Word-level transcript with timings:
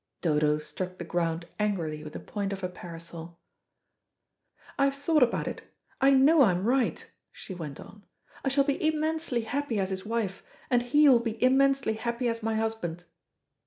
Dodo 0.21 0.57
struck 0.57 0.97
the 0.97 1.03
ground 1.03 1.45
angrily 1.59 2.03
with 2.03 2.13
the 2.13 2.19
point 2.19 2.51
of 2.51 2.61
her 2.61 2.67
parasol. 2.67 3.37
"I 4.79 4.85
have 4.85 4.95
thought 4.95 5.21
about 5.21 5.47
it. 5.47 5.61
I 6.01 6.09
know 6.09 6.41
I 6.41 6.49
am 6.49 6.63
right," 6.65 7.05
she 7.31 7.53
went 7.53 7.79
on. 7.79 8.03
"I 8.43 8.49
shall 8.49 8.63
be 8.63 8.83
immensely 8.83 9.41
happy 9.41 9.77
as 9.77 9.91
his 9.91 10.03
wife, 10.03 10.41
and 10.71 10.81
he 10.81 11.07
will 11.07 11.19
be 11.19 11.39
immensely 11.43 11.93
happy 11.93 12.27
as 12.27 12.41
my 12.41 12.55
husband." 12.55 13.03